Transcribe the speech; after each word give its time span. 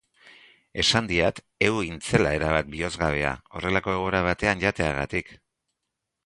Esan 0.83 1.09
diat 1.11 1.41
heu 1.65 1.75
hintzela 1.87 2.31
erabat 2.37 2.71
bihozgabea, 2.77 3.35
horrelako 3.59 3.95
egoera 3.99 4.23
batean 4.29 4.65
jateagatik. 4.65 5.31